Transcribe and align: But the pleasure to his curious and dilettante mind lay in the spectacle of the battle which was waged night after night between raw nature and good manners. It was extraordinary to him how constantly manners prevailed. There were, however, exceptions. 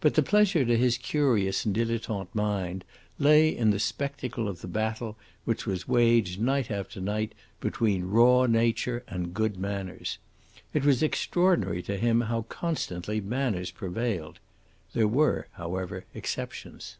But 0.00 0.14
the 0.14 0.22
pleasure 0.22 0.64
to 0.64 0.78
his 0.78 0.96
curious 0.96 1.64
and 1.64 1.74
dilettante 1.74 2.32
mind 2.32 2.84
lay 3.18 3.48
in 3.48 3.70
the 3.70 3.80
spectacle 3.80 4.46
of 4.48 4.60
the 4.60 4.68
battle 4.68 5.16
which 5.44 5.66
was 5.66 5.88
waged 5.88 6.40
night 6.40 6.70
after 6.70 7.00
night 7.00 7.32
between 7.58 8.04
raw 8.08 8.46
nature 8.46 9.02
and 9.08 9.34
good 9.34 9.58
manners. 9.58 10.18
It 10.72 10.84
was 10.84 11.02
extraordinary 11.02 11.82
to 11.82 11.96
him 11.96 12.20
how 12.20 12.42
constantly 12.42 13.20
manners 13.20 13.72
prevailed. 13.72 14.38
There 14.92 15.08
were, 15.08 15.48
however, 15.54 16.04
exceptions. 16.14 16.96